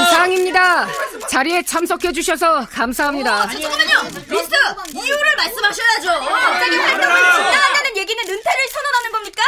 이상입니다. 0.00 0.86
자리에 1.28 1.62
참석해 1.62 2.12
주셔서 2.12 2.66
감사합니다. 2.70 3.44
어, 3.44 3.48
잠깐만요. 3.48 4.02
리스트 4.28 4.54
이유를 4.94 5.36
말씀하셔야죠. 5.36 6.08
갑자기 6.28 6.76
활동을 6.76 7.16
중단한다는 7.32 7.96
얘기는 7.96 8.22
은퇴를 8.22 8.68
선언하는 8.72 9.12
겁니까? 9.12 9.42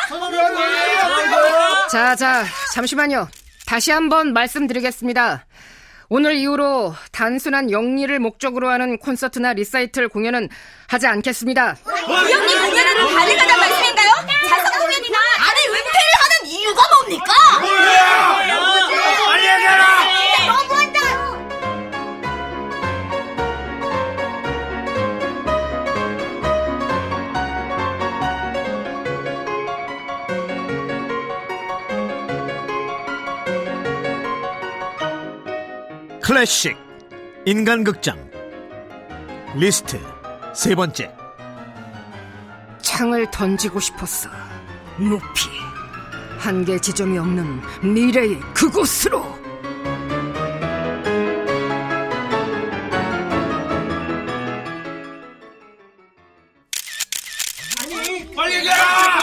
자, 1.91 2.17
자, 2.17 2.45
잠시만요. 2.75 3.29
다시 3.67 3.91
한번 3.93 4.33
말씀드리겠습니다. 4.33 5.47
오늘 6.11 6.35
이후로 6.37 6.95
단순한 7.13 7.71
영리를 7.71 8.17
목적으로 8.19 8.69
하는 8.71 8.99
콘서트나 8.99 9.55
리사이틀 9.55 10.09
공연은 10.09 10.49
하지 10.87 11.07
않겠습니다. 11.07 11.77
비영리 12.07 12.55
공연은 12.55 13.15
가능하단 13.15 13.59
말씀인가요? 13.59 14.11
자선 14.49 14.73
공연이나 14.81 15.19
아니 15.39 15.61
은퇴를 15.67 16.13
하는 16.21 16.47
이유가 16.47 16.83
뭡니까? 17.01 17.33
클래식 36.45 36.77
인간극장 37.47 38.19
리스트 39.57 39.99
세 40.55 40.75
번째 40.75 41.11
창을 42.83 43.31
던지고 43.31 43.81
싶었어. 43.81 44.29
높이. 44.99 45.49
한계 46.39 46.79
지점이 46.79 47.17
없는 47.17 47.63
미래의 47.95 48.41
그곳으로. 48.53 49.25
빨리 58.37 58.57
얘기해라! 58.57 59.23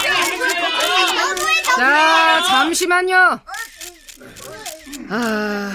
자, 1.78 2.44
잠시만요. 2.48 3.40
아, 5.14 5.74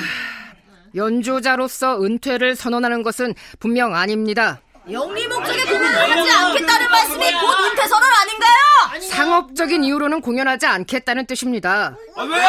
연주자로서 0.96 2.02
은퇴를 2.02 2.56
선언하는 2.56 3.02
것은 3.02 3.34
분명 3.60 3.94
아닙니다. 3.94 4.60
영리 4.90 5.26
목적의 5.28 5.66
공연을 5.66 6.10
하지 6.10 6.30
않겠다는 6.30 6.90
말씀이 6.90 7.32
곧 7.32 7.64
은퇴 7.70 7.86
선언 7.86 8.08
아닌가요? 8.12 9.00
상업적인 9.10 9.84
이유로는 9.84 10.20
공연하지 10.20 10.66
않겠다는 10.66 11.26
뜻입니다. 11.26 11.96
아, 12.16 12.22
왜요? 12.22 12.48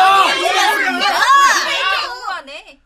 너무하네. 2.07 2.79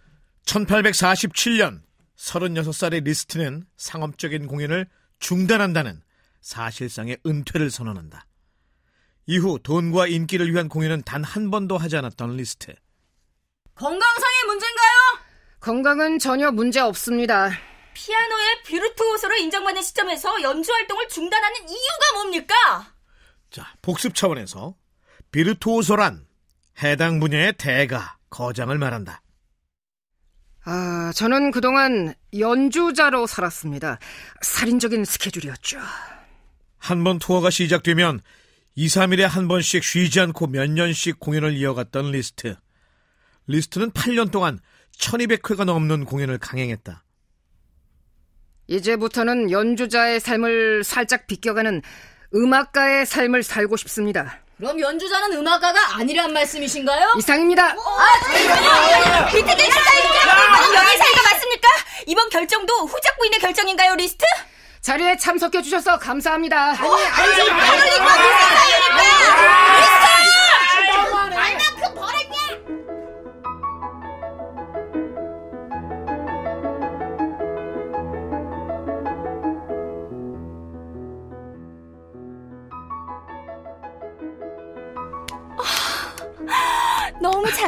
1847년 0.46 1.82
36살의 2.18 3.04
리스트는 3.04 3.66
상업적인 3.78 4.48
공연을 4.48 4.88
중단한다는 5.20 6.02
사실상의 6.42 7.18
은퇴를 7.26 7.70
선언한다. 7.70 8.26
이후 9.28 9.60
돈과 9.62 10.08
인기를 10.08 10.52
위한 10.52 10.68
공연은 10.70 11.04
단 11.04 11.24
한 11.24 11.52
번도 11.52 11.78
하지 11.78 11.98
않았던 11.98 12.38
리스트. 12.38 12.74
건강상의 13.76 14.44
문제인가요? 14.48 14.92
건강은 15.62 16.18
전혀 16.20 16.52
문제 16.52 16.80
없습니다. 16.80 17.52
피아노의 17.94 18.64
비르투오소로 18.66 19.36
인정받는 19.38 19.82
시점에서 19.84 20.42
연주 20.42 20.72
활동을 20.74 21.08
중단하는 21.08 21.60
이유가 21.70 22.14
뭡니까? 22.16 22.56
자, 23.52 23.68
복습 23.82 24.16
차원에서 24.16 24.76
비르투오소란 25.32 26.26
해당 26.82 27.20
분야의 27.20 27.54
대가, 27.58 28.18
거장을 28.32 28.76
말한다. 28.76 29.22
아, 30.64 31.12
저는 31.16 31.52
그동안 31.52 32.14
연주자로 32.38 33.28
살았습니다. 33.28 34.00
살인적인 34.42 35.06
스케줄이었죠. 35.06 35.80
한 36.78 37.04
번 37.04 37.20
투어가 37.20 37.52
시작되면 37.52 38.22
2, 38.74 38.88
3일에 38.88 39.22
한 39.28 39.48
번씩 39.48 39.84
쉬지 39.84 40.20
않고 40.22 40.48
몇 40.48 40.68
년씩 40.72 41.20
공연을 41.20 41.56
이어갔던 41.56 42.12
리스트. 42.12 42.56
리스트는 43.48 43.92
8년 43.92 44.32
동안 44.32 44.60
1200회가 44.98 45.66
넘는 45.66 46.06
공연을 46.06 46.38
강행했다. 46.38 47.04
이제부터는 48.68 49.52
연주자의 49.52 50.20
삶을 50.20 50.84
살짝 50.84 51.28
비껴가는 51.28 51.82
음악가의 52.34 53.06
삶을 53.06 53.44
살고 53.44 53.78
싶습니다. 53.78 54.40
그럼 54.58 54.80
연주자는 54.80 55.38
음악가가 55.38 55.98
아니란 55.98 56.32
말씀이신가요? 56.34 57.16
이상입니다. 57.18 57.70
스타일인가? 57.70 58.60
연인 60.76 60.98
사이가 60.98 61.22
맞습니까? 61.34 61.68
이번 62.06 62.30
결정도 62.30 62.86
후작 62.86 63.18
부인의 63.18 63.40
결정인가요, 63.40 63.96
리스트? 63.96 64.24
자리에 64.82 65.18
참석해 65.18 65.62
주셔서 65.64 65.98
감사합니다. 66.00 66.70
아니, 66.70 66.78
카롤린과 66.78 67.62
비슷한 67.66 68.56
사이니까! 68.56 69.02
리스트! 69.80 70.11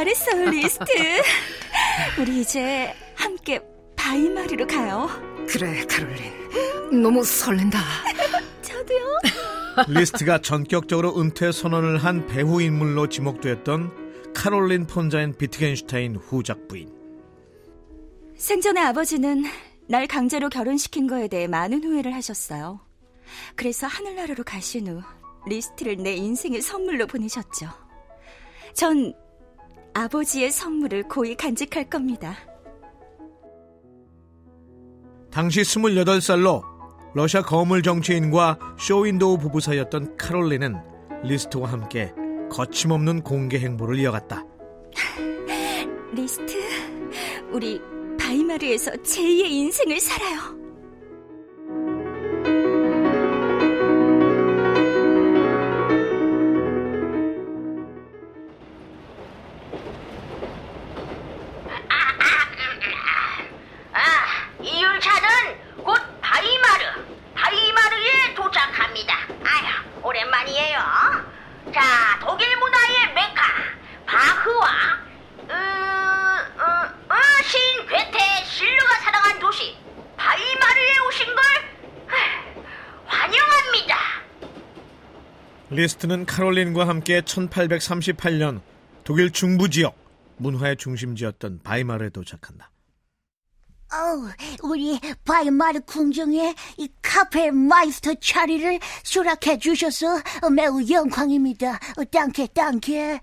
잘했어요, 0.04 0.50
리스트. 0.50 0.84
우리 2.20 2.40
이제 2.42 2.94
함께 3.14 3.60
바이마르로 3.96 4.66
가요. 4.66 5.08
그래, 5.48 5.84
카롤린. 5.86 7.02
너무 7.02 7.24
설렌다. 7.24 7.78
저도요. 8.60 9.18
리스트가 9.88 10.42
전격적으로 10.42 11.18
은퇴 11.18 11.50
선언을 11.50 11.98
한 11.98 12.26
배후 12.26 12.60
인물로 12.60 13.08
지목되었던 13.08 14.34
카롤린 14.34 14.86
폰 14.86 15.07
자인 15.07 15.36
비트겐슈타인 15.36 16.16
후작 16.16 16.68
부인. 16.68 16.92
생전에 18.36 18.80
아버지는 18.82 19.44
날 19.88 20.06
강제로 20.06 20.50
결혼시킨 20.50 21.06
거에 21.06 21.28
대해 21.28 21.46
많은 21.46 21.82
후회를 21.82 22.14
하셨어요. 22.14 22.80
그래서 23.56 23.86
하늘나라로 23.86 24.44
가신 24.44 24.88
후 24.88 25.02
리스트를 25.46 25.96
내 25.96 26.14
인생의 26.14 26.60
선물로 26.60 27.06
보내셨죠. 27.06 27.68
전 28.74 29.14
아버지의 29.94 30.50
선물을 30.50 31.04
고이 31.04 31.36
간직할 31.36 31.88
겁니다. 31.88 32.36
당시 35.30 35.62
28살로 35.62 36.62
러시아 37.14 37.42
거물 37.42 37.82
정치인과 37.82 38.58
쇼윈도우 38.78 39.38
부부 39.38 39.60
사이였던 39.60 40.16
카롤린은 40.16 40.76
리스트와 41.22 41.70
함께 41.70 42.12
거침없는 42.50 43.22
공개 43.22 43.58
행보를 43.58 43.98
이어갔다. 43.98 44.44
리스트, 46.12 46.54
우리 47.50 47.80
바이마르에서 48.18 48.92
제2의 48.92 49.46
인생을 49.46 50.00
살아요. 50.00 50.63
리스트는 85.84 86.24
카롤린과 86.24 86.88
함께 86.88 87.20
1838년 87.20 88.62
독일 89.04 89.30
중부 89.30 89.68
지역 89.68 89.94
문화의 90.38 90.78
중심지였던 90.78 91.60
바이마르에 91.62 92.08
도착한다. 92.08 92.70
어우, 93.92 94.30
우리 94.62 94.98
바이마르 95.26 95.80
궁정에 95.80 96.54
이 96.78 96.88
Kapellmeister 97.02 98.14
자리를 98.14 98.80
수락해 99.02 99.58
주셔서 99.58 100.22
매우 100.50 100.82
영광입니다. 100.90 101.78
Danke 102.10 102.48
Danke. 102.54 103.20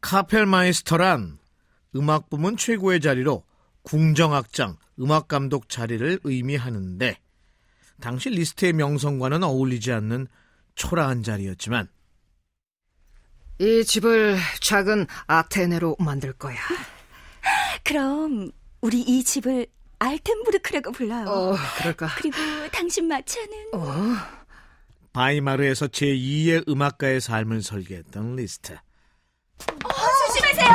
Kapellmeister란 0.00 1.38
음악 1.96 2.30
부문 2.30 2.56
최고의 2.56 3.00
자리로 3.00 3.44
궁정악장, 3.82 4.78
음악 5.00 5.28
감독 5.28 5.68
자리를 5.68 6.20
의미하는데 6.24 7.18
당시 8.00 8.30
리스트의 8.30 8.72
명성과는 8.72 9.42
어울리지 9.42 9.92
않는 9.92 10.28
초라한 10.74 11.22
자리였지만 11.22 11.88
이 13.60 13.84
집을 13.84 14.36
작은 14.60 15.06
아테네로 15.26 15.96
만들 16.00 16.32
거야. 16.32 16.56
그럼 17.84 18.50
우리 18.80 19.00
이 19.00 19.22
집을 19.22 19.66
알텐부르크라고 19.98 20.92
불러요. 20.92 21.26
어, 21.28 21.56
그럴까? 21.78 22.08
그리고 22.16 22.36
당신 22.72 23.06
마차는 23.06 23.48
어? 23.74 24.16
바이마르에서 25.12 25.86
제2의 25.86 26.68
음악가의 26.68 27.20
삶을 27.20 27.62
설계했던 27.62 28.36
리스트. 28.36 28.76
조심하세요. 29.58 30.68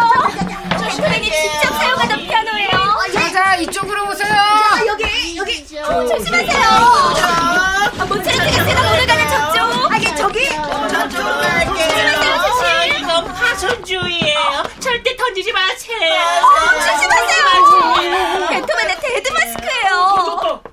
베토벤이 0.79 1.25
직접 1.25 1.67
사용하던 1.73 2.19
피아노예요. 2.19 2.69
자자, 3.13 3.55
이쪽으로 3.57 4.09
오세요. 4.09 4.33
여기 4.87 5.35
여기 5.37 5.67
조심하세요. 5.67 6.63
아, 6.63 8.05
모차르트가 8.05 8.65
제가 8.65 8.91
오래가는 8.93 9.27
저쪽. 9.27 9.78
아, 10.07 10.15
저기. 10.15 10.39
조심하세요, 11.69 12.41
조심. 12.41 12.99
이건 12.99 13.25
파손주의예요. 13.25 14.63
절대 14.79 15.15
던지지 15.15 15.51
마세요. 15.51 15.99
조심하세요. 16.85 18.47
베토벤의 18.49 18.99
데드 18.99 19.31
마스크예요. 19.31 20.63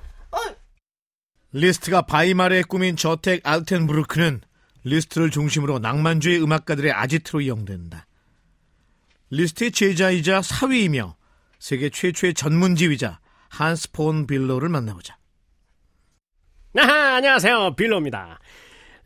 리스트가 1.53 2.01
바이마르에 2.03 2.61
꾸민 2.63 2.95
저택 2.95 3.41
알텐부르크는 3.47 4.41
리스트를 4.83 5.31
중심으로 5.31 5.79
낭만주의 5.79 6.41
음악가들의 6.41 6.91
아지트로 6.91 7.41
이용된다. 7.41 8.05
리스트의 9.29 9.71
제자이자 9.71 10.41
사위이며 10.41 11.15
세계 11.59 11.89
최초의 11.89 12.33
전문지휘자 12.35 13.19
한스 13.49 13.91
폰 13.91 14.27
뷜로를 14.27 14.69
만나보자. 14.69 15.17
아하, 16.77 17.15
안녕하세요. 17.15 17.75
뷜로입니다. 17.75 18.39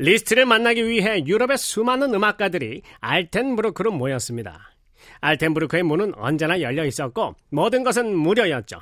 리스트를 0.02 0.48
만나기 0.48 0.88
위해 0.88 1.24
유럽의 1.28 1.60
수많은 1.60 2.12
음악가들이 2.16 2.82
알텐부르크로 3.02 3.92
모였습니다. 3.92 4.74
알텐부르크의 5.20 5.84
문은 5.84 6.16
언제나 6.16 6.60
열려 6.60 6.84
있었고 6.86 7.36
모든 7.50 7.84
것은 7.84 8.16
무료였죠. 8.16 8.80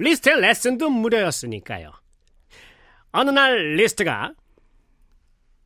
리스트의 0.00 0.40
레슨도 0.40 0.90
무료였으니까요. 0.90 1.92
어느 3.12 3.30
날 3.30 3.76
리스트가 3.76 4.32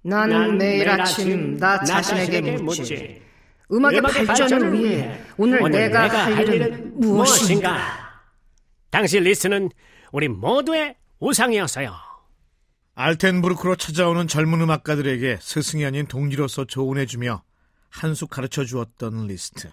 난 0.02 0.58
매일 0.58 0.88
아침 0.90 1.56
나 1.56 1.82
자신에게 1.82 2.58
묻지. 2.58 3.22
음악의 3.72 4.02
발전을 4.02 4.74
위해 4.74 5.18
오늘 5.38 5.70
내가 5.70 6.06
할 6.06 6.46
일은 6.52 7.00
무엇인가? 7.00 7.80
당시 8.90 9.18
리스트는 9.18 9.70
우리 10.12 10.28
모두의 10.28 10.96
우상이었어요. 11.18 12.11
알텐부르크로 12.94 13.76
찾아오는 13.76 14.28
젊은 14.28 14.60
음악가들에게 14.60 15.38
스승이 15.40 15.84
아닌 15.84 16.06
동지로서 16.06 16.64
조언해주며 16.66 17.42
한 17.90 18.14
수 18.14 18.26
가르쳐 18.26 18.64
주었던 18.64 19.26
리스트. 19.26 19.70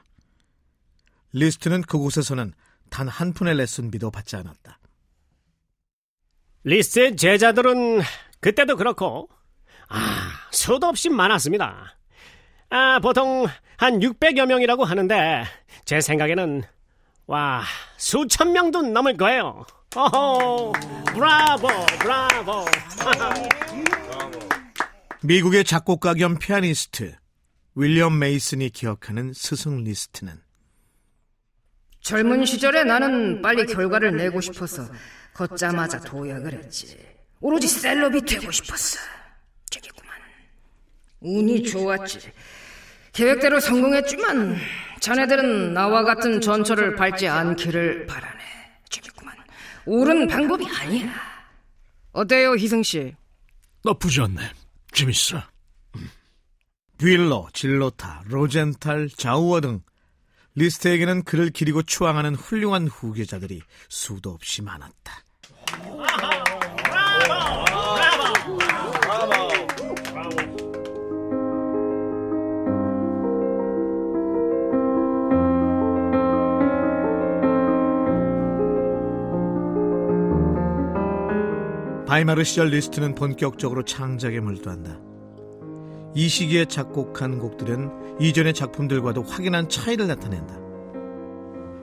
리스트는 1.33 1.81
그곳에서는 1.83 2.54
단 2.89 3.07
한 3.07 3.33
푼의 3.33 3.56
레슨비도 3.56 4.12
받지 4.12 4.36
않았다. 4.36 4.80
리스트의 6.63 7.16
제자들은 7.16 8.01
그때도 8.42 8.75
그렇고 8.77 9.30
아 9.89 10.30
수도 10.51 10.88
없이 10.88 11.10
많았습니다. 11.10 11.98
아 12.71 13.00
보통 13.00 13.48
한 13.77 14.00
600여 14.00 14.45
명이라고 14.48 14.83
하는데 14.86 15.44
제 15.86 16.01
생각에는 16.01 16.63
와 17.27 17.63
수천 17.98 18.51
명도 18.51 18.81
넘을 18.81 19.16
거예요. 19.18 19.66
오호 19.95 20.74
브라보 21.13 21.68
브라보 22.00 22.65
미국의 25.24 25.63
작곡가 25.63 26.13
겸 26.13 26.38
피아니스트 26.38 27.15
윌리엄 27.75 28.19
메이슨이 28.19 28.69
기억하는 28.69 29.33
스승 29.33 29.83
리스트는 29.83 30.39
젊은 32.01 32.45
시절에 32.45 32.83
나는 32.83 33.41
빨리 33.41 33.65
결과를 33.65 34.15
내고 34.15 34.41
싶어서 34.41 34.88
걷자마자 35.33 36.00
도약을 36.00 36.53
했지. 36.53 36.97
오로지 37.39 37.68
celeb이 37.67 38.21
되고 38.21 38.50
싶었어. 38.51 39.00
저기구만. 39.69 40.18
운이 41.19 41.63
좋았지. 41.63 42.31
계획대로 43.13 43.59
성공했지만 43.59 44.57
자네들은 45.01 45.74
나와 45.74 46.03
같은 46.03 46.42
전철을 46.42 46.95
밟지 46.95 47.27
않기를 47.27 48.06
바라네. 48.07 48.39
저기구만. 48.89 49.35
옳은 49.89 50.27
방법이 50.27 50.68
아니야. 50.68 51.12
어때요, 52.12 52.56
희승 52.56 52.83
씨? 52.83 53.15
나쁘지 53.83 54.21
않네. 54.21 54.51
재밌어. 54.91 55.41
뷜로, 57.00 57.47
질로티, 57.53 58.23
로젠탈, 58.27 59.09
자우어 59.09 59.62
등 59.62 59.81
리스트에게는 60.53 61.24
그를 61.24 61.50
기리고 61.50 61.81
추앙하는 61.81 62.36
훌륭한 62.36 62.88
후계자들이 62.88 63.62
수도 63.88 64.31
없이 64.31 64.62
많았다. 64.62 65.24
바이마르 82.09 82.44
시절 82.44 82.69
리스트는 82.69 83.13
본격적으로 83.13 83.85
창작에 83.85 84.39
몰두한다. 84.39 85.00
이 86.15 86.27
시기에 86.27 86.65
작곡한 86.65 87.38
곡들은 87.38 88.17
이전의 88.19 88.56
작품들과도 88.56 89.21
확연한 89.21 89.69
차이를 89.69 90.07
나타낸다. 90.07 90.56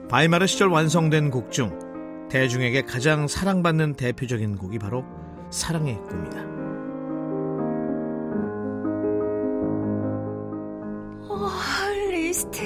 바이마르 0.09 0.45
시절 0.47 0.67
완성된 0.67 1.31
곡 1.31 1.49
중 1.53 2.27
대중에게 2.29 2.81
가장 2.81 3.29
사랑받는 3.29 3.93
대표적인 3.93 4.57
곡이 4.57 4.79
바로 4.79 5.05
사랑의 5.49 5.97
꿈이다. 6.09 6.41
어, 11.29 11.49
리스트. 12.11 12.63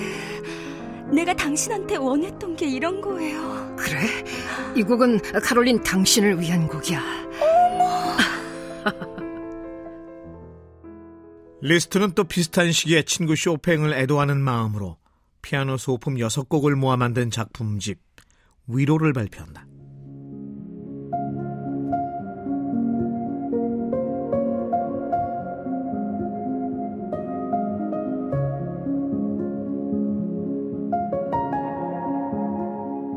내가 1.14 1.36
당신한테 1.36 1.98
원했던 1.98 2.56
게 2.56 2.68
이런 2.68 3.02
거예요. 3.02 3.76
그래? 3.78 4.00
이 4.76 4.82
곡은 4.82 5.20
카롤린 5.44 5.84
당신을 5.84 6.40
위한 6.40 6.68
곡이야. 6.68 7.21
리스트는 11.64 12.14
또 12.14 12.24
비슷한 12.24 12.72
시기에 12.72 13.04
친구 13.04 13.36
쇼팽을 13.36 13.94
애도하는 13.94 14.42
마음으로 14.42 14.98
피아노 15.44 15.78
소품 15.78 16.16
6곡을 16.16 16.74
모아 16.74 16.98
만든 16.98 17.30
작품집 17.30 18.00
위로를 18.68 19.14
발표한다. 19.14 19.68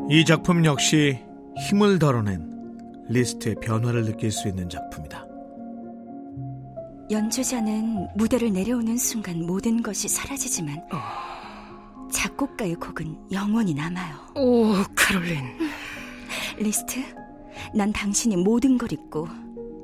이 0.07 0.23
작품 0.23 0.65
역시 0.65 1.19
힘을 1.57 1.97
덜어낸 1.97 2.47
리스트의 3.09 3.55
변화를 3.59 4.05
느낄 4.05 4.31
수 4.31 4.47
있는 4.47 4.69
작품이다. 4.69 4.94
연주자는 7.11 8.07
무대를 8.15 8.51
내려오는 8.51 8.97
순간 8.97 9.45
모든 9.45 9.83
것이 9.83 10.07
사라지지만 10.07 10.83
작곡가의 12.11 12.75
곡은 12.75 13.31
영원히 13.31 13.73
남아요. 13.73 14.15
오, 14.35 14.73
카롤린. 14.95 15.43
리스트, 16.57 16.99
난 17.73 17.91
당신이 17.91 18.37
모든 18.37 18.77
걸 18.77 18.91
잊고 18.91 19.27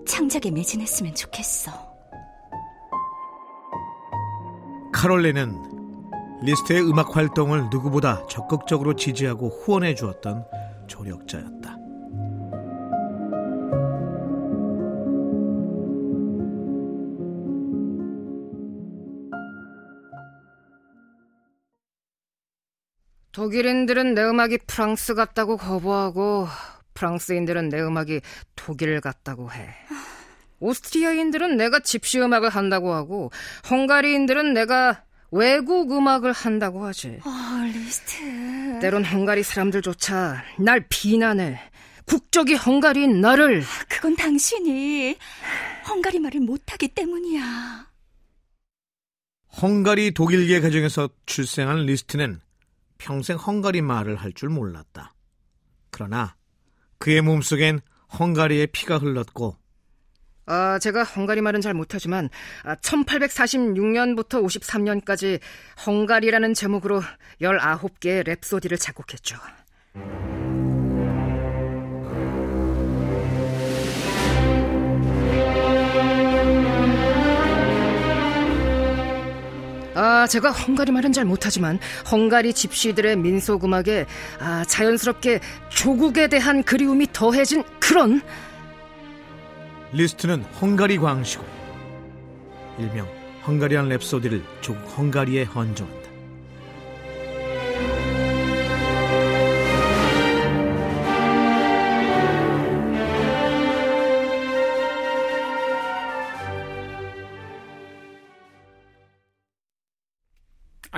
창작에 0.08 0.50
매진했으면 0.52 1.14
좋겠어. 1.14 1.72
카롤린은 4.92 6.42
리스트의 6.42 6.82
음악 6.82 7.16
활동을 7.16 7.70
누구보다 7.70 8.26
적극적으로 8.28 8.96
지지하고 8.96 9.50
후원해 9.50 9.94
주었던 9.94 10.46
조력자였다. 10.88 11.81
독일인들은 23.32 24.14
내 24.14 24.24
음악이 24.24 24.60
프랑스 24.68 25.14
같다고 25.14 25.58
거부하고 25.58 26.48
프랑스인들은 26.94 27.70
내 27.70 27.82
음악이 27.82 28.22
독일 28.56 29.00
같다고 29.00 29.52
해. 29.52 29.70
오스트리아인들은 30.60 31.58
내가 31.58 31.80
집시 31.80 32.20
음악을 32.20 32.50
한다고 32.50 32.94
하고 32.94 33.32
헝가리인들은 33.70 34.54
내가 34.54 35.04
외국 35.32 35.92
음악을 35.92 36.34
한다고 36.34 36.86
하지. 36.86 37.20
어, 37.24 37.64
리스트. 37.74 38.80
때론 38.82 39.06
헝가리 39.06 39.44
사람들조차 39.44 40.44
날 40.60 40.86
비난해. 40.90 41.60
국적이 42.06 42.56
헝가리인 42.56 43.22
나를. 43.22 43.64
그건 43.88 44.18
당신이 44.18 45.16
헝가리 45.88 46.20
말을 46.20 46.42
못하기 46.42 46.90
때문이야. 46.90 47.88
헝가리 49.62 50.12
독일계 50.14 50.60
가정에서 50.60 51.10
출생한 51.26 51.86
리스트는 51.86 52.42
평생 53.02 53.36
헝가리 53.38 53.82
말을 53.82 54.16
할 54.16 54.32
줄 54.34 54.50
몰랐다. 54.50 55.14
그러나 55.90 56.36
그의 57.00 57.22
몸속엔 57.22 57.82
헝가리의 58.20 58.68
피가 58.68 59.00
흘렀고 59.00 59.58
아, 60.46 60.80
제가 60.80 61.04
헝가리 61.04 61.42
말은 61.42 61.62
잘 61.62 61.74
못하지만 61.74 62.30
1846년부터 62.64 64.44
53년까지 64.44 65.40
헝가리라는 65.86 66.54
제목으로 66.54 67.02
19개의 67.42 68.28
랩소디를 68.28 68.80
작곡했죠. 68.80 69.38
아, 80.02 80.26
제가 80.26 80.50
헝가리 80.50 80.92
말은 80.92 81.14
잘 81.14 81.26
못하지만 81.26 81.78
헝가리 82.12 82.54
집시들의 82.54 83.18
민속 83.18 83.66
음악에 83.66 84.08
아, 84.40 84.66
자연스럽게 84.66 85.42
조국에 85.70 86.28
대한 86.28 86.64
그리움이 86.64 87.10
더해진 87.14 87.64
그런 87.80 88.20
리스트는 89.94 90.42
헝가리 90.60 90.98
광시곡 90.98 91.46
일명 92.80 93.08
Hungarian 93.46 93.90
Rhapsody를 93.90 94.42
조국 94.62 94.82
헝가리에 94.98 95.44
헌정한다. 95.44 96.11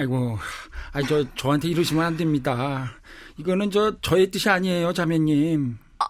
아이고, 0.04 0.38
아니 0.92 1.08
저 1.08 1.24
저한테 1.36 1.70
이러시면 1.70 2.04
안 2.06 2.18
됩니다. 2.18 2.92
이거는 3.38 3.72
저 3.72 4.00
저의 4.02 4.30
뜻이 4.32 4.50
아니에요, 4.50 4.92
자매님. 4.94 5.80
어, 6.00 6.06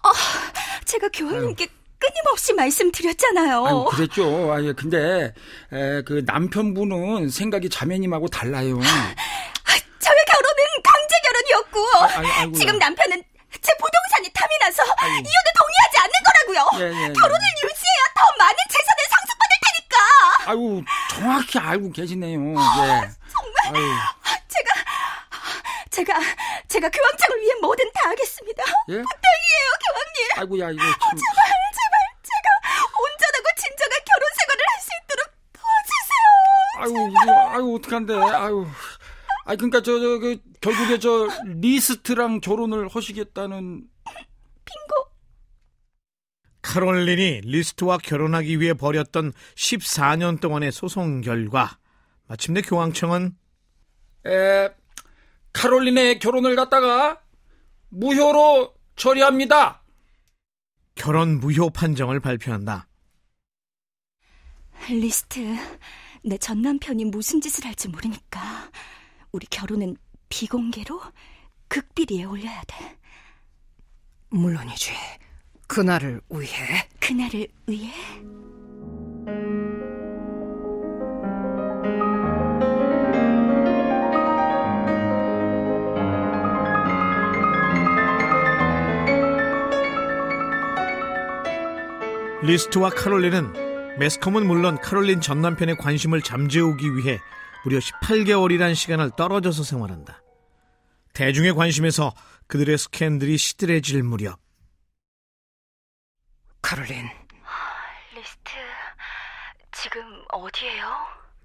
제가 0.84 1.08
교황님께 1.12 1.68
끊임없이 1.98 2.52
말씀드렸잖아요. 2.54 3.66
아유, 3.66 3.84
그랬죠. 3.88 4.52
아, 4.52 4.62
예, 4.62 4.72
근데 4.72 5.32
에, 5.72 6.02
그 6.02 6.22
남편분은 6.26 7.30
생각이 7.30 7.68
자매님하고 7.70 8.28
달라요. 8.28 8.80
저의 10.00 10.18
결혼은 10.26 10.64
강제 10.82 11.14
결혼이었고 11.24 11.78
아, 11.98 12.38
아이고야. 12.40 12.58
지금 12.58 12.78
남편은 12.78 13.22
제 13.62 13.72
부동산이 13.80 14.30
탐이 14.34 14.58
나서 14.60 14.82
이혼에 14.82 15.48
동의하지 15.56 15.96
않는 16.02 16.14
거라고요. 16.26 16.68
예, 16.80 16.84
예, 16.92 17.08
예. 17.08 17.12
결혼을 17.12 17.40
유지해야 17.62 18.04
더 18.16 18.24
많은 18.38 18.56
재산을 18.68 19.04
상속받을 19.10 19.56
테니까. 19.64 20.50
아유, 20.50 20.82
정확히 21.10 21.58
알고 21.58 21.92
계시네요. 21.92 22.40
예. 22.50 23.23
아유, 23.66 23.82
제가 24.48 24.70
제가 25.90 26.20
제가 26.68 26.88
교황청을 26.90 27.40
위해 27.40 27.54
뭐든 27.60 27.90
다 27.94 28.10
하겠습니다. 28.10 28.62
예? 28.88 28.94
부탁이에요, 28.94 29.68
교황님. 29.84 30.28
아이고야, 30.36 30.70
이거 30.72 30.82
참. 30.82 31.16
제발 31.16 31.44
제발 31.74 31.94
제가 32.22 32.48
온전하고 33.00 33.46
진정한 33.56 33.98
결혼 34.06 34.28
생활을 34.38 34.64
할 34.68 34.80
수 34.80 34.90
있도록 35.00 35.22
도와주세요. 35.52 36.26
아유, 36.78 37.10
이거, 37.10 37.50
아유, 37.50 37.74
어떡한데, 37.76 38.14
아유. 38.36 38.66
아, 39.46 39.56
그러니까 39.56 39.82
저, 39.82 39.98
저, 40.00 40.18
그, 40.18 40.38
결국에 40.60 40.98
저 40.98 41.28
리스트랑 41.44 42.40
결혼을 42.40 42.88
하시겠다는. 42.88 43.84
빙고. 44.64 45.10
카롤린이 46.62 47.42
리스트와 47.44 47.98
결혼하기 47.98 48.58
위해 48.60 48.72
벌였던 48.72 49.32
14년 49.54 50.40
동안의 50.40 50.72
소송 50.72 51.20
결과 51.20 51.76
마침내 52.26 52.62
교황청은 52.62 53.36
에, 54.26 54.68
카롤린의 55.52 56.18
결혼을 56.18 56.56
갖다가 56.56 57.20
무효로 57.90 58.74
처리합니다. 58.96 59.82
결혼 60.94 61.38
무효 61.40 61.70
판정을 61.70 62.20
발표한다. 62.20 62.86
리스트, 64.88 65.40
내 66.24 66.36
전 66.38 66.62
남편이 66.62 67.04
무슨 67.06 67.40
짓을 67.40 67.64
할지 67.66 67.88
모르니까 67.88 68.70
우리 69.32 69.46
결혼은 69.46 69.96
비공개로 70.28 71.00
극비리에 71.68 72.24
올려야 72.24 72.62
돼. 72.66 72.96
물론이지. 74.30 74.92
그날을 75.66 76.20
위해. 76.30 76.88
그날을 77.00 77.48
위해. 77.66 77.92
리스트와 92.44 92.90
카롤린은 92.90 93.98
매스컴은 93.98 94.46
물론 94.46 94.78
카롤린 94.78 95.20
전 95.20 95.40
남편의 95.40 95.76
관심을 95.76 96.20
잠재우기 96.20 96.94
위해 96.96 97.18
무려 97.64 97.78
18개월이란 97.78 98.74
시간을 98.74 99.12
떨어져서 99.16 99.62
생활한다. 99.62 100.20
대중의 101.14 101.54
관심에서 101.54 102.12
그들의 102.46 102.76
스캔들이 102.76 103.38
시들해질 103.38 104.02
무렵 104.02 104.38
카롤린, 106.60 107.08
리스트, 108.14 108.50
지금 109.72 110.02
어디에요? 110.32 110.84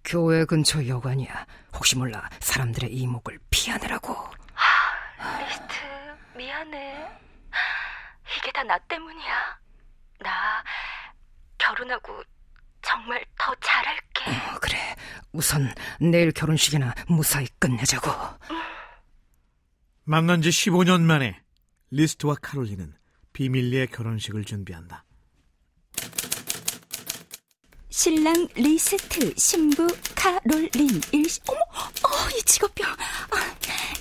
교회 0.03 0.44
근처 0.46 0.86
여관이야. 0.86 1.46
혹시 1.75 1.98
몰라 1.98 2.27
사람들의 2.39 2.91
이목을 2.91 3.39
피하느라고. 3.50 4.15
리스트, 5.48 5.74
미안해. 6.36 7.08
이게 8.38 8.51
다 8.51 8.63
나 8.63 8.77
때문이야. 8.79 9.60
나 10.22 10.63
결혼하고 11.70 12.24
정말 12.82 13.24
더 13.38 13.54
잘할게. 13.62 14.32
어, 14.32 14.60
그래. 14.60 14.96
우선 15.32 15.72
내일 16.00 16.32
결혼식이나 16.32 16.94
무사히 17.08 17.48
끝내자고. 17.60 18.10
만난 20.04 20.42
지 20.42 20.50
15년 20.50 21.02
만에 21.02 21.40
리스트와 21.92 22.36
카롤린은 22.42 22.96
비밀리에 23.34 23.88
결혼식을 23.88 24.46
준비한다. 24.46 25.06
신랑 27.92 28.48
리스트, 28.56 29.34
신부 29.38 29.86
카롤린, 30.16 31.02
일시, 31.12 31.40
어머, 31.48 31.60
어, 31.60 32.30
이 32.38 32.42
직업병. 32.44 32.90
아, 32.90 33.56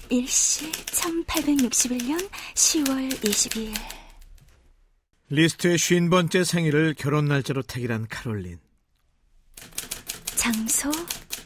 일시 0.09 0.71
1861년 0.73 2.31
10월 2.55 3.11
22일. 3.23 3.98
리스트의 5.31 5.77
50번째 5.77 6.43
생일을 6.45 6.95
결혼 6.97 7.27
날짜로 7.27 7.61
택일한 7.63 8.07
카롤린. 8.09 8.59
장소 10.37 10.91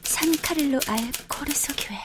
산카를로 0.04 0.78
알 0.86 0.98
코르소 1.28 1.72
교회. 1.76 1.98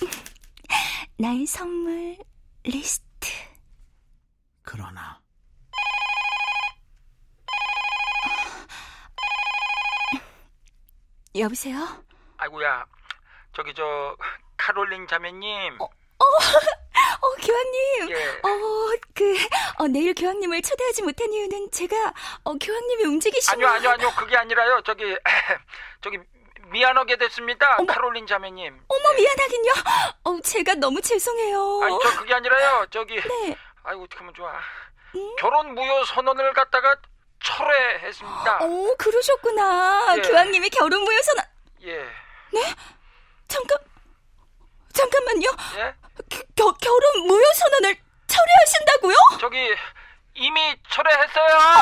나의 1.18 1.44
선물 1.46 2.16
리스트. 2.64 3.04
그러나 4.62 5.20
여보세요? 11.38 11.76
아이고야, 12.38 12.86
저기 13.54 13.74
저 13.74 14.16
카롤린 14.56 15.06
자매님. 15.06 15.78
어, 15.80 15.86
교황님. 17.46 18.10
예. 18.10 18.28
어, 18.42 18.48
그, 19.16 19.34
어, 19.78 19.88
내일 19.88 20.14
교황님을 20.14 20.60
초대하지 20.62 21.02
못한 21.02 21.32
이유는 21.32 21.70
제가, 21.70 22.12
어, 22.44 22.54
교황님이 22.54 23.04
움직이시면. 23.04 23.68
아니요, 23.68 23.76
아니요, 23.76 23.90
아니요. 23.90 24.12
그게 24.16 24.36
아니라요. 24.36 24.82
저기 24.84 25.16
저기 26.02 26.18
미안하게 26.68 27.16
됐습니다. 27.16 27.76
카롤린 27.86 28.26
자매님. 28.26 28.78
어머, 28.88 29.12
미안하긴요. 29.14 29.72
어, 30.24 30.40
제가 30.42 30.74
너무 30.74 31.00
죄송해요. 31.00 31.80
아니 31.84 31.98
저 32.02 32.18
그게 32.18 32.34
아니라요. 32.34 32.86
저기 32.90 33.16
네. 33.16 33.56
아이고 33.84 34.02
어떻게 34.02 34.18
하면 34.18 34.34
좋아. 34.34 34.52
결혼 35.38 35.74
무효 35.74 36.04
선언을 36.04 36.52
갖다가 36.52 36.96
철회했습니다. 37.42 38.58
어, 38.60 38.94
그러셨구나. 38.98 40.16
예. 40.18 40.22
교황님이 40.22 40.68
결혼 40.70 41.02
무효선, 41.04 41.36
예. 41.84 42.04
잠깐, 43.48 43.78
잠깐만요. 44.92 45.48
예? 45.76 45.94
겨, 46.56 46.72
결혼 46.72 47.26
무효 47.26 47.42
선언을 47.54 47.96
처리하신다고요? 48.36 49.16
저기 49.40 49.56
이미 50.34 50.74
철회했어요. 50.90 51.56
어, 51.56 51.80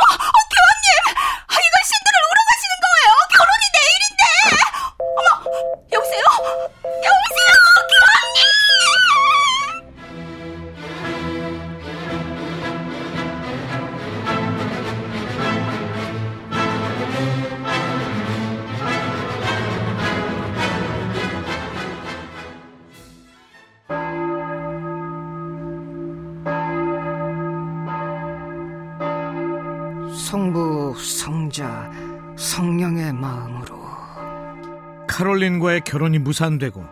카롤린과의 35.14 35.82
결혼이 35.82 36.18
무산되고 36.18 36.84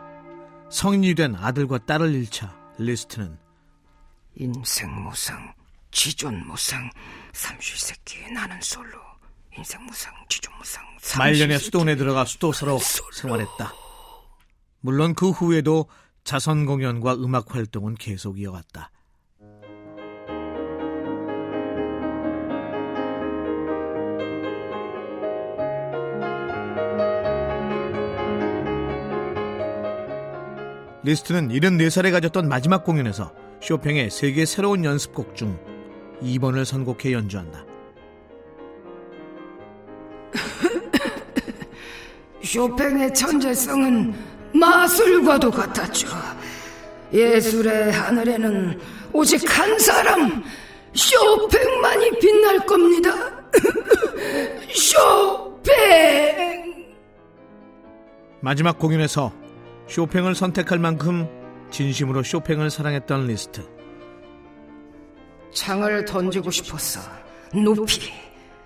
성인이 0.70 1.16
된 1.16 1.34
아들과 1.34 1.78
딸을 1.78 2.14
잃자 2.14 2.56
리스트는 2.78 3.36
인생 4.36 4.94
무상, 5.02 5.52
지존 5.90 6.46
무상, 6.46 6.88
삼시세끼 7.32 8.30
나는 8.32 8.60
솔로. 8.60 8.96
인생 9.58 9.84
무상, 9.84 10.14
지존 10.28 10.56
무상, 10.56 10.84
말년에 11.18 11.58
수도원에 11.58 11.96
들어가 11.96 12.24
수도사로 12.24 12.78
생활했다. 13.12 13.74
물론 14.80 15.14
그 15.14 15.30
후에도 15.30 15.88
자선 16.22 16.64
공연과 16.64 17.14
음악 17.14 17.56
활동은 17.56 17.96
계속 17.96 18.38
이어갔다. 18.38 18.92
리스트는 31.04 31.48
74살에 31.48 32.12
가졌던 32.12 32.48
마지막 32.48 32.84
공연에서 32.84 33.32
쇼팽의 33.60 34.10
세 34.10 34.24
개 34.24 34.44
새로운 34.44 34.84
연습곡 34.84 35.34
중 35.34 35.58
2번을 36.22 36.64
선곡해 36.64 37.12
연주한다. 37.12 37.64
쇼팽의 42.42 43.12
천재성은 43.14 44.14
마술과도 44.54 45.50
같았죠. 45.50 46.08
예술의 47.12 47.92
하늘에는 47.92 48.80
오직 49.12 49.58
한 49.58 49.78
사람, 49.78 50.42
쇼팽만이 50.94 52.10
빛날 52.20 52.64
겁니다. 52.64 53.10
쇼팽! 54.72 55.72
마지막 58.40 58.78
공연에서 58.78 59.41
쇼팽을 59.92 60.34
선택할 60.34 60.78
만큼 60.78 61.28
진심으로 61.70 62.22
쇼팽을 62.22 62.70
사랑했던 62.70 63.26
리스트. 63.26 63.68
창을 65.52 66.06
던지고 66.06 66.50
싶었어. 66.50 66.98
높이, 67.52 68.10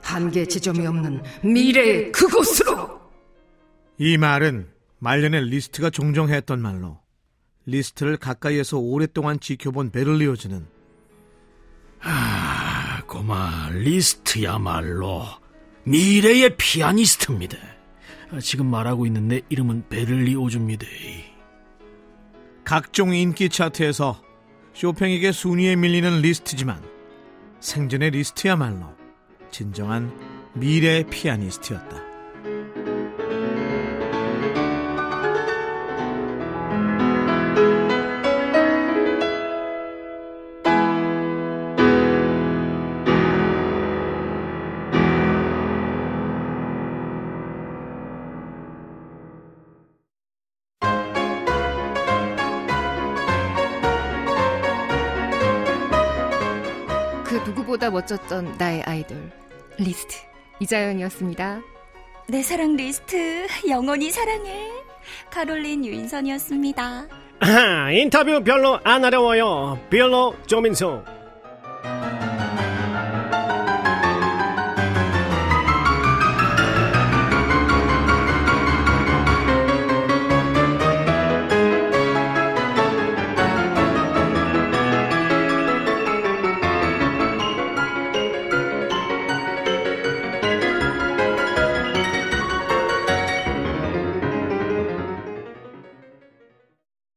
한계 0.00 0.47
지점이 0.47 0.87
없는 0.87 1.21
미래의 1.42 2.12
그곳으로! 2.12 3.00
이 3.99 4.16
말은 4.16 4.68
말년에 5.00 5.40
리스트가 5.40 5.90
종종 5.90 6.28
했던 6.28 6.62
말로 6.62 7.00
리스트를 7.64 8.18
가까이에서 8.18 8.78
오랫동안 8.78 9.40
지켜본 9.40 9.90
베를리오즈는 9.90 10.64
아, 12.02 13.02
고마 13.09 13.71
리스트야말로 13.73 15.25
미래의 15.83 16.56
피아니스트입니다. 16.56 17.75
지금 18.40 18.66
말하고 18.66 19.06
있는 19.06 19.28
내 19.28 19.40
이름은 19.49 19.88
베를리 19.88 20.35
오즈입니다. 20.35 20.87
각종 22.64 23.14
인기 23.14 23.49
차트에서 23.49 24.21
쇼팽에게 24.75 25.33
순위에 25.33 25.76
밀리는 25.76 26.21
리스트지만 26.21 26.83
생전의 27.61 28.11
리스트야말로 28.11 28.95
진정한 29.50 30.12
미래 30.54 31.04
피아니스트였다. 31.04 32.16
누구보다 57.87 57.91
멋졌던 57.91 58.57
나의 58.59 58.83
아이돌 58.83 59.31
리스트 59.79 60.17
이자연이었습니다. 60.61 61.61
내 62.29 62.43
사랑 62.43 62.77
리스트 62.77 63.47
영원히 63.69 64.11
사랑해. 64.11 64.69
카롤린 65.31 65.85
유인선이었습니다. 65.85 67.07
인터뷰 67.93 68.43
별로 68.43 68.81
안 68.85 69.05
어려워요. 69.05 69.79
별로 69.91 70.35
조민수. 70.47 71.03